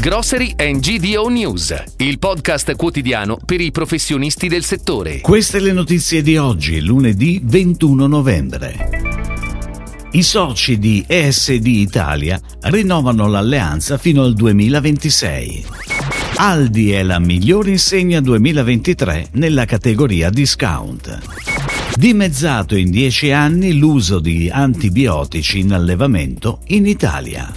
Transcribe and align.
Grocery 0.00 0.54
and 0.56 0.78
GDO 0.78 1.26
News, 1.28 1.74
il 1.96 2.20
podcast 2.20 2.76
quotidiano 2.76 3.36
per 3.44 3.60
i 3.60 3.72
professionisti 3.72 4.46
del 4.46 4.62
settore. 4.62 5.18
Queste 5.18 5.58
le 5.58 5.72
notizie 5.72 6.22
di 6.22 6.36
oggi, 6.36 6.80
lunedì 6.80 7.40
21 7.42 8.06
novembre. 8.06 8.76
I 10.12 10.22
soci 10.22 10.78
di 10.78 11.04
ESD 11.04 11.66
Italia 11.66 12.40
rinnovano 12.60 13.26
l'alleanza 13.26 13.98
fino 13.98 14.22
al 14.22 14.34
2026. 14.34 15.66
Aldi 16.36 16.92
è 16.92 17.02
la 17.02 17.18
migliore 17.18 17.70
insegna 17.70 18.20
2023 18.20 19.30
nella 19.32 19.64
categoria 19.64 20.30
discount. 20.30 21.18
Dimezzato 21.96 22.76
in 22.76 22.92
10 22.92 23.32
anni 23.32 23.76
l'uso 23.76 24.20
di 24.20 24.48
antibiotici 24.48 25.58
in 25.58 25.72
allevamento 25.72 26.60
in 26.66 26.86
Italia. 26.86 27.52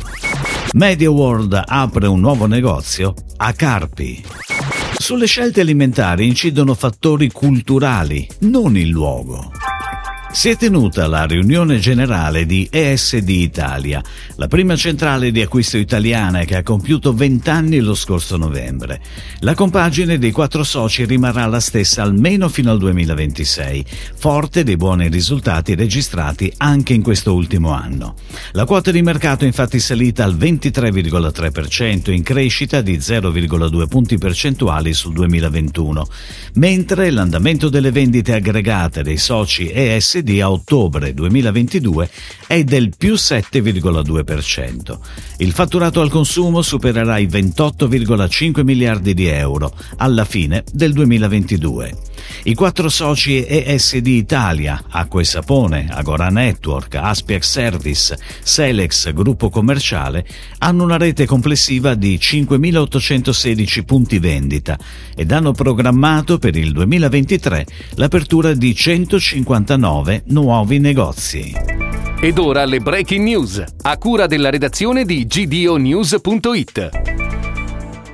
Media 0.74 1.10
World 1.10 1.62
apre 1.66 2.08
un 2.08 2.22
nuovo 2.22 2.46
negozio 2.46 3.14
a 3.38 3.52
Carpi. 3.52 4.24
Sulle 4.98 5.26
scelte 5.26 5.60
alimentari 5.60 6.26
incidono 6.26 6.76
fattori 6.76 7.30
culturali, 7.30 8.26
non 8.42 8.78
il 8.78 8.88
luogo 8.88 9.52
si 10.34 10.48
è 10.48 10.56
tenuta 10.56 11.08
la 11.08 11.26
riunione 11.26 11.78
generale 11.78 12.46
di 12.46 12.66
ESD 12.72 13.28
Italia, 13.28 14.02
la 14.36 14.48
prima 14.48 14.78
centrale 14.78 15.30
di 15.30 15.42
acquisto 15.42 15.78
italiana 15.78 16.46
che 16.46 16.56
ha 16.56 16.64
compiuto 16.64 17.14
20 17.14 17.50
anni 17.50 17.80
lo 17.80 17.94
scorso 17.94 18.38
novembre. 18.38 19.02
La 19.40 19.54
compagine 19.56 20.18
dei 20.18 20.32
quattro 20.32 20.64
soci 20.64 21.04
rimarrà 21.04 21.46
la 21.48 21.60
stessa 21.60 22.04
almeno 22.04 22.48
fino 22.48 22.72
al 22.72 22.78
2026, 22.80 23.86
forte 24.16 24.64
dei 24.64 24.78
buoni 24.78 25.10
risultati 25.10 25.76
registrati 25.76 26.52
anche 26.58 26.94
in 26.94 27.02
questo 27.02 27.34
ultimo 27.34 27.72
anno. 27.72 28.16
La 28.54 28.64
quota 28.64 28.92
di 28.92 29.02
mercato 29.02 29.44
è 29.44 29.48
infatti 29.48 29.80
salita 29.80 30.24
al 30.24 30.38
23,3%, 30.38 32.10
in 32.10 32.24
crescita 32.24 32.82
di 32.82 32.98
0,2 32.98 33.88
punti 33.88 34.18
percentuali 34.18 34.94
sul 34.94 35.12
2021, 35.12 36.08
mentre 36.54 37.12
l'andamento 37.12 37.68
delle 37.68 37.92
vendite 37.92 38.34
aggregate 38.34 39.04
dei 39.04 39.18
soci 39.18 39.70
ESD 39.70 40.21
di 40.24 40.42
a 40.42 40.52
ottobre 40.52 41.14
2022 41.14 42.10
è 42.48 42.64
del 42.64 42.92
più 42.98 43.14
7,2%. 43.14 44.98
Il 45.38 45.52
fatturato 45.52 46.02
al 46.02 46.10
consumo 46.10 46.62
supererà 46.62 47.18
i 47.18 47.28
28,5 47.28 48.64
miliardi 48.64 49.14
di 49.14 49.28
euro 49.28 49.74
alla 49.98 50.26
fine 50.26 50.64
del 50.72 50.94
2022. 50.94 52.10
I 52.44 52.54
quattro 52.54 52.90
soci 52.90 53.46
ESD 53.46 54.08
Italia, 54.08 54.84
Acqua 54.90 55.22
e 55.22 55.26
Sapone, 55.26 55.88
Agora 55.90 56.30
Network, 56.30 56.96
Aspiac 56.96 57.44
Service, 57.44 58.18
Selex 58.42 59.12
Gruppo 59.14 59.50
Commerciale 59.50 60.26
hanno 60.60 60.84
una 60.84 60.98
rete 60.98 61.26
complessiva 61.26 61.96
di 61.96 62.18
5.816 62.18 63.84
punti 63.84 64.20
vendita 64.20 64.78
ed 65.16 65.32
hanno 65.32 65.52
programmato 65.52 66.38
per 66.38 66.56
il 66.56 66.72
2023 66.72 67.66
l'apertura 67.96 68.54
di 68.54 68.74
159 68.74 70.11
nuovi 70.26 70.80
negozi. 70.80 71.54
Ed 72.22 72.38
ora 72.38 72.66
le 72.66 72.80
breaking 72.80 73.24
news, 73.24 73.64
a 73.82 73.98
cura 73.98 74.28
della 74.28 74.50
redazione 74.50 75.06
di 75.06 75.26
gdonews.it. 75.26 77.11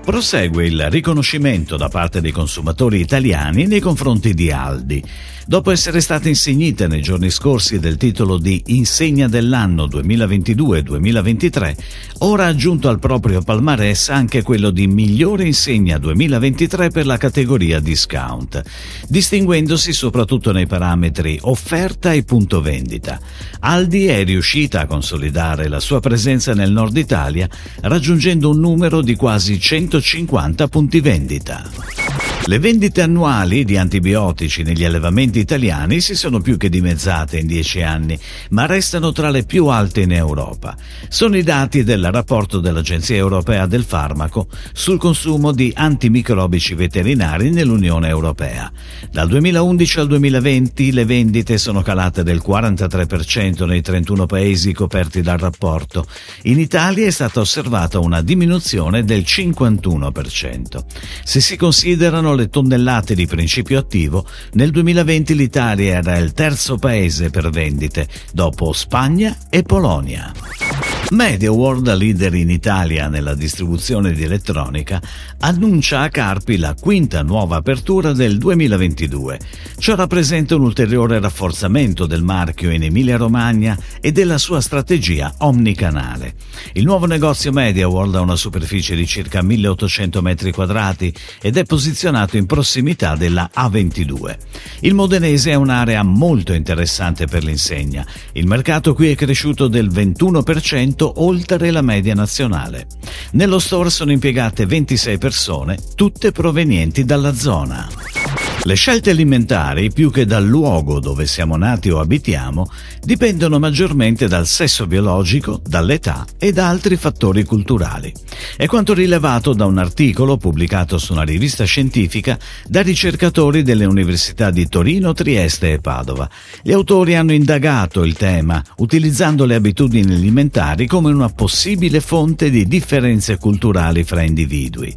Prosegue 0.08 0.66
il 0.66 0.90
riconoscimento 0.90 1.76
da 1.76 1.90
parte 1.90 2.22
dei 2.22 2.32
consumatori 2.32 3.02
italiani 3.02 3.68
nei 3.68 3.82
confronti 3.82 4.34
di 4.34 4.50
Aldi. 4.50 5.04
Dopo 5.46 5.72
essere 5.72 6.02
stata 6.02 6.28
insignita 6.28 6.88
nei 6.88 7.02
giorni 7.02 7.30
scorsi 7.30 7.80
del 7.80 7.96
titolo 7.96 8.38
di 8.38 8.64
Insegna 8.68 9.30
dell'anno 9.30 9.86
2022-2023, 9.86 11.76
ora 12.20 12.46
ha 12.46 12.48
aggiunto 12.48 12.90
al 12.90 13.00
proprio 13.00 13.42
palmarès 13.42 14.10
anche 14.10 14.42
quello 14.42 14.72
di 14.72 14.88
Migliore 14.88 15.46
Insegna 15.46 15.98
2023 15.98 16.90
per 16.90 17.06
la 17.06 17.16
categoria 17.16 17.80
discount, 17.80 18.62
distinguendosi 19.08 19.94
soprattutto 19.94 20.52
nei 20.52 20.68
parametri 20.68 21.40
offerta 21.44 22.12
e 22.12 22.24
punto 22.24 22.60
vendita. 22.60 23.18
Aldi 23.60 24.08
è 24.08 24.26
riuscita 24.26 24.82
a 24.82 24.86
consolidare 24.86 25.70
la 25.70 25.80
sua 25.80 26.02
presenza 26.02 26.54
nel 26.54 26.74
nord 26.74 26.98
Italia 26.98 27.48
raggiungendo 27.82 28.50
un 28.50 28.60
numero 28.60 29.02
di 29.02 29.16
quasi 29.16 29.58
100 29.58 29.97
150 30.00 30.68
punti 30.68 31.02
vendita. 31.02 32.37
Le 32.46 32.60
vendite 32.60 33.02
annuali 33.02 33.66
di 33.66 33.76
antibiotici 33.76 34.64
negli 34.64 34.86
allevamenti 34.86 35.40
italiani 35.40 36.00
si 36.00 36.16
sono 36.16 36.40
più 36.40 36.56
che 36.56 36.70
dimezzate 36.70 37.40
in 37.40 37.48
dieci 37.48 37.82
anni, 37.82 38.18
ma 38.52 38.66
restano 38.66 39.12
tra 39.12 39.30
le 39.30 39.44
più 39.44 39.68
alte 39.68 40.02
in 40.02 40.14
Europa. 40.14 40.78
Sono 41.10 41.36
i 41.36 41.44
dati 41.44 41.84
del 41.84 42.10
rapporto 42.10 42.60
dell'Agenzia 42.60 43.18
Europea 43.18 43.66
del 43.66 43.84
Farmaco 43.84 44.48
sul 44.72 44.98
consumo 44.98 45.52
di 45.52 45.74
antimicrobici 45.76 46.74
veterinari 46.74 47.50
nell'Unione 47.50 48.08
Europea. 48.08 48.72
Dal 49.12 49.28
2011 49.28 50.00
al 50.00 50.08
2020 50.08 50.94
le 50.94 51.04
vendite 51.04 51.58
sono 51.58 51.82
calate 51.82 52.24
del 52.24 52.42
43% 52.46 53.66
nei 53.66 53.82
31 53.82 54.26
paesi 54.26 54.72
coperti 54.72 55.22
dal 55.22 55.38
rapporto. 55.38 56.06
In 56.44 56.60
Italia 56.60 57.08
è 57.08 57.12
stata 57.12 57.42
osservata 57.42 58.00
una 58.00 58.22
diminuzione 58.22 59.04
del 59.04 59.26
51%. 59.28 60.84
Se 61.24 61.42
si 61.42 61.58
considerano 61.58 62.27
le 62.34 62.50
tonnellate 62.50 63.16
di 63.16 63.26
principio 63.26 63.80
attivo, 63.80 64.26
nel 64.54 64.72
2020 64.72 65.36
l'Italia 65.36 65.98
era 65.98 66.18
il 66.18 66.34
terzo 66.34 66.78
paese 66.78 67.30
per 67.30 67.50
vendite, 67.50 68.08
dopo 68.34 68.74
Spagna 68.74 69.36
e 69.50 69.64
Polonia. 69.64 70.67
MediaWorld, 71.10 71.96
leader 71.96 72.34
in 72.34 72.50
Italia 72.50 73.08
nella 73.08 73.34
distribuzione 73.34 74.12
di 74.12 74.24
elettronica, 74.24 75.02
annuncia 75.40 76.02
a 76.02 76.10
Carpi 76.10 76.58
la 76.58 76.76
quinta 76.78 77.22
nuova 77.22 77.56
apertura 77.56 78.12
del 78.12 78.38
2022. 78.38 79.40
Ciò 79.78 79.96
rappresenta 79.96 80.56
un 80.56 80.64
ulteriore 80.64 81.22
rafforzamento 81.22 82.06
del 82.08 82.24
marchio 82.24 82.72
in 82.72 82.84
Emilia-Romagna 82.84 83.78
e 84.02 84.12
della 84.12 84.38
sua 84.38 84.60
strategia 84.60 85.34
omnicanale. 85.38 86.34
Il 86.74 86.84
nuovo 86.84 87.06
negozio 87.06 87.54
MediaWorld 87.54 88.16
ha 88.16 88.22
una 88.22 88.36
superficie 88.36 88.94
di 88.94 89.08
circa 89.08 89.42
1800 89.42 90.22
metri 90.22 90.52
quadrati 90.52 91.14
ed 91.42 91.56
è 91.56 91.64
posizionato 91.64 92.36
in 92.36 92.46
prossimità 92.46 93.16
della 93.16 93.50
A22. 93.56 94.38
Il 94.82 94.94
modenese 94.94 95.52
è 95.52 95.56
un'area 95.56 96.04
molto 96.04 96.52
interessante 96.52 97.28
per 97.28 97.46
l'insegna. 97.46 98.06
Il 98.34 98.46
mercato 98.46 98.94
qui 98.94 99.12
è 99.12 99.16
cresciuto 99.16 99.70
del 99.70 99.88
21% 99.88 100.96
oltre 101.06 101.72
la 101.72 101.82
media 101.82 102.14
nazionale. 102.14 102.88
Nello 103.32 103.60
store 103.60 103.90
sono 103.90 104.12
impiegate 104.12 104.66
26 104.66 105.18
persone, 105.18 105.78
tutte 105.96 106.32
provenienti 106.32 107.04
dalla 107.04 107.34
zona. 107.34 108.17
Le 108.64 108.74
scelte 108.76 109.12
alimentari, 109.12 109.92
più 109.92 110.12
che 110.12 110.26
dal 110.26 110.46
luogo 110.46 111.00
dove 111.00 111.26
siamo 111.26 111.56
nati 111.56 111.90
o 111.90 112.00
abitiamo, 112.00 112.70
dipendono 113.02 113.60
maggiormente 113.60 114.28
dal 114.28 114.46
sesso 114.46 114.88
biologico, 114.88 115.62
dall'età 115.66 116.26
e 116.38 116.52
da 116.52 116.68
altri 116.68 116.98
fattori 116.98 117.46
culturali. 117.46 118.12
È 118.58 118.66
quanto 118.66 118.94
rilevato 118.94 119.54
da 119.54 119.66
un 119.66 119.78
articolo 119.78 120.36
pubblicato 120.36 120.98
su 120.98 121.14
una 121.14 121.22
rivista 121.22 121.64
scientifica 121.64 122.38
da 122.68 122.82
ricercatori 122.82 123.64
delle 123.64 123.86
università 123.86 124.50
di 124.50 124.68
Torino, 124.68 125.14
Trieste 125.14 125.74
e 125.74 125.80
Padova. 125.80 126.30
Gli 126.62 126.74
autori 126.74 127.16
hanno 127.16 127.32
indagato 127.32 128.04
il 128.04 128.16
tema 128.18 128.62
utilizzando 128.78 129.46
le 129.46 129.56
abitudini 129.56 130.14
alimentari 130.14 130.88
come 130.88 131.12
una 131.12 131.30
possibile 131.30 132.02
fonte 132.02 132.50
di 132.50 132.68
differenze 132.68 133.38
culturali 133.38 134.04
fra 134.04 134.24
individui. 134.24 134.94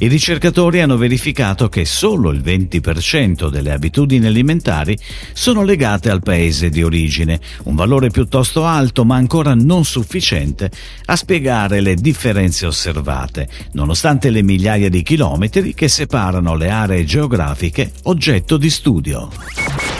I 0.00 0.08
ricercatori 0.08 0.80
hanno 0.82 0.98
verificato 0.98 1.70
che 1.70 1.86
solo 1.86 2.30
il 2.30 2.40
20% 2.40 3.12
10% 3.14 3.48
delle 3.48 3.70
abitudini 3.70 4.26
alimentari 4.26 4.98
sono 5.32 5.62
legate 5.62 6.10
al 6.10 6.20
paese 6.20 6.68
di 6.68 6.82
origine, 6.82 7.38
un 7.64 7.76
valore 7.76 8.10
piuttosto 8.10 8.64
alto 8.64 9.04
ma 9.04 9.14
ancora 9.14 9.54
non 9.54 9.84
sufficiente 9.84 10.68
a 11.04 11.14
spiegare 11.14 11.80
le 11.80 11.94
differenze 11.94 12.66
osservate, 12.66 13.48
nonostante 13.72 14.30
le 14.30 14.42
migliaia 14.42 14.88
di 14.88 15.02
chilometri 15.02 15.74
che 15.74 15.86
separano 15.88 16.56
le 16.56 16.70
aree 16.70 17.04
geografiche 17.04 17.92
oggetto 18.04 18.56
di 18.56 18.70
studio. 18.70 19.30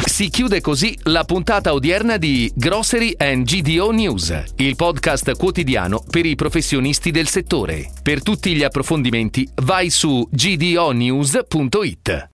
Si 0.05 0.29
chiude 0.29 0.61
così 0.61 0.97
la 1.05 1.25
puntata 1.25 1.73
odierna 1.73 2.17
di 2.19 2.51
Grocery 2.55 3.15
and 3.17 3.45
GDO 3.45 3.91
News, 3.91 4.45
il 4.57 4.77
podcast 4.77 5.37
quotidiano 5.37 6.05
per 6.09 6.27
i 6.27 6.35
professionisti 6.37 7.11
del 7.11 7.27
settore. 7.29 7.91
Per 8.03 8.23
tutti 8.23 8.55
gli 8.55 8.63
approfondimenti 8.63 9.49
vai 9.63 9.91
su 9.91 10.29
gdonews.it. 10.31 12.29